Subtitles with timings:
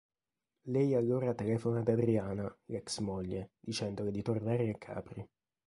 [0.63, 5.29] Lei allora telefona ad Adriana, l'ex moglie, dicendole di tornare a Capri.